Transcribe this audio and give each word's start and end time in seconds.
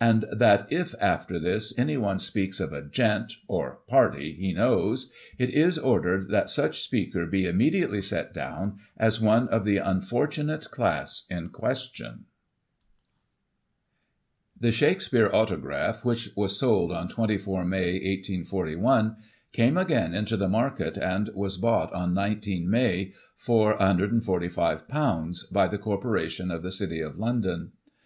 And 0.00 0.24
that 0.32 0.66
if, 0.72 0.94
after 0.98 1.38
this, 1.38 1.78
anyone 1.78 2.18
speaks 2.18 2.58
of 2.58 2.72
a" 2.72 2.80
Gent," 3.00 3.34
or" 3.48 3.80
Party" 3.86 4.32
he 4.40 4.54
knows, 4.54 5.12
it 5.36 5.50
is 5.50 5.76
ordered 5.76 6.30
that 6.30 6.48
such 6.48 6.80
speaker 6.80 7.26
be 7.26 7.44
immediately 7.44 8.00
set 8.00 8.32
down 8.32 8.78
as 8.96 9.20
one 9.20 9.46
of 9.48 9.66
the 9.66 9.76
unfortimate 9.76 10.70
class 10.70 11.26
in 11.28 11.50
question. 11.50 12.24
The 14.58 14.72
Shakspere 14.72 15.28
autograph 15.30 16.02
which 16.02 16.30
was 16.34 16.58
sold 16.58 16.90
on 16.90 17.06
24 17.08 17.66
May, 17.66 17.92
1 17.92 17.94
841, 18.02 19.16
came 19.52 19.76
again 19.76 20.14
into 20.14 20.38
the 20.38 20.48
market, 20.48 20.96
and 20.96 21.28
was 21.34 21.58
bought 21.58 21.92
on 21.92 22.14
19 22.14 22.70
May, 22.70 23.12
for 23.36 23.76
;£'i45, 23.76 25.52
by 25.52 25.68
the 25.68 25.76
Corporation 25.78 26.50
of 26.50 26.62
the 26.62 26.72
City 26.72 27.02
of 27.02 27.18
London. 27.18 27.72